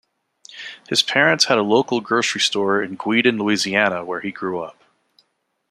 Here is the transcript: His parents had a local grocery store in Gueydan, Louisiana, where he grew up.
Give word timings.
His 0.89 1.03
parents 1.03 1.45
had 1.45 1.59
a 1.59 1.61
local 1.61 2.01
grocery 2.01 2.41
store 2.41 2.81
in 2.81 2.95
Gueydan, 2.97 3.37
Louisiana, 3.37 4.03
where 4.03 4.21
he 4.21 4.31
grew 4.31 4.59
up. 4.59 4.83